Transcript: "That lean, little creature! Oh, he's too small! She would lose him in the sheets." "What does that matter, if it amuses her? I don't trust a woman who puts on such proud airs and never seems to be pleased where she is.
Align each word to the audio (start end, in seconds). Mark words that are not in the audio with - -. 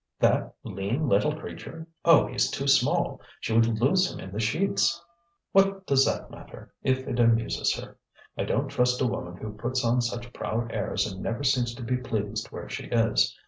"That 0.19 0.55
lean, 0.63 1.07
little 1.07 1.35
creature! 1.35 1.85
Oh, 2.03 2.25
he's 2.25 2.49
too 2.49 2.65
small! 2.65 3.21
She 3.39 3.53
would 3.53 3.79
lose 3.79 4.11
him 4.11 4.19
in 4.19 4.31
the 4.31 4.39
sheets." 4.39 4.99
"What 5.51 5.85
does 5.85 6.05
that 6.05 6.31
matter, 6.31 6.73
if 6.81 7.07
it 7.07 7.19
amuses 7.19 7.75
her? 7.75 7.99
I 8.35 8.45
don't 8.45 8.67
trust 8.69 8.99
a 8.99 9.05
woman 9.05 9.37
who 9.37 9.53
puts 9.53 9.85
on 9.85 10.01
such 10.01 10.33
proud 10.33 10.71
airs 10.71 11.05
and 11.05 11.21
never 11.21 11.43
seems 11.43 11.75
to 11.75 11.83
be 11.83 11.97
pleased 11.97 12.47
where 12.47 12.67
she 12.67 12.85
is. 12.87 13.37